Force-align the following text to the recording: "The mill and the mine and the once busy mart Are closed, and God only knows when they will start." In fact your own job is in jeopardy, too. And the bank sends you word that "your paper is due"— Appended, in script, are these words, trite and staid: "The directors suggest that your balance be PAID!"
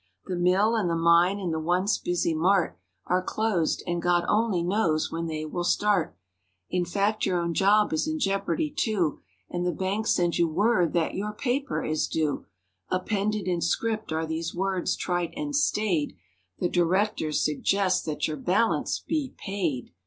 "The 0.25 0.35
mill 0.35 0.75
and 0.75 0.89
the 0.89 0.95
mine 0.95 1.37
and 1.39 1.53
the 1.53 1.59
once 1.59 1.99
busy 1.99 2.33
mart 2.33 2.75
Are 3.05 3.21
closed, 3.21 3.83
and 3.85 4.01
God 4.01 4.25
only 4.27 4.63
knows 4.63 5.11
when 5.11 5.27
they 5.27 5.45
will 5.45 5.63
start." 5.63 6.17
In 6.71 6.85
fact 6.85 7.23
your 7.23 7.39
own 7.39 7.53
job 7.53 7.93
is 7.93 8.07
in 8.07 8.17
jeopardy, 8.17 8.73
too. 8.75 9.19
And 9.51 9.63
the 9.63 9.71
bank 9.71 10.07
sends 10.07 10.39
you 10.39 10.47
word 10.47 10.93
that 10.93 11.13
"your 11.13 11.33
paper 11.33 11.83
is 11.85 12.07
due"— 12.07 12.47
Appended, 12.89 13.47
in 13.47 13.61
script, 13.61 14.11
are 14.11 14.25
these 14.25 14.55
words, 14.55 14.95
trite 14.95 15.35
and 15.37 15.55
staid: 15.55 16.15
"The 16.57 16.67
directors 16.67 17.45
suggest 17.45 18.03
that 18.07 18.27
your 18.27 18.37
balance 18.37 18.99
be 18.99 19.35
PAID!" 19.37 19.91